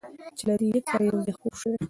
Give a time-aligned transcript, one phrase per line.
[0.37, 1.77] چې له دې لیک سره یو ځای خپور شوی،